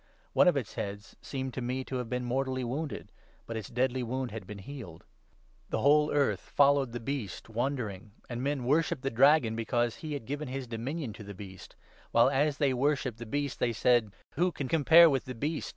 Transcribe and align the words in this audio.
One 0.33 0.47
of 0.47 0.57
its 0.57 0.73
heads 0.73 1.09
3 1.19 1.19
seemed 1.21 1.53
to 1.53 1.61
me 1.61 1.83
to 1.83 1.97
have 1.97 2.09
been 2.09 2.25
mortally 2.25 2.63
wounded, 2.63 3.11
but 3.45 3.55
its 3.55 3.69
deadly 3.69 4.01
wound 4.01 4.31
had 4.31 4.47
been 4.47 4.57
healed. 4.57 5.03
The 5.69 5.81
whole 5.81 6.11
earth 6.11 6.39
followed 6.39 6.91
the 6.91 6.99
Beast, 6.99 7.49
wondering; 7.49 8.11
and 8.27 8.41
men 8.41 8.63
worshipped 8.63 9.03
the 9.03 9.11
Dragon, 9.11 9.55
because 9.55 9.97
he 9.97 10.13
had 10.13 10.23
4 10.23 10.25
given 10.25 10.47
his 10.47 10.65
dominion 10.65 11.13
to 11.13 11.23
the 11.23 11.35
Beast; 11.35 11.75
while, 12.09 12.31
as 12.31 12.57
they 12.57 12.73
worshipped 12.73 13.19
the 13.19 13.27
Beast, 13.27 13.59
they 13.59 13.73
said 13.73 14.11
—'Who 14.37 14.51
can 14.51 14.67
compare 14.67 15.07
with 15.07 15.25
the 15.25 15.35
Beast 15.35 15.69